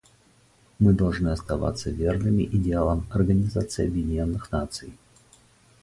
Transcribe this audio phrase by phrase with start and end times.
[0.79, 4.97] Мы должны оставаться верными идеалам Организации Объединенных Наций.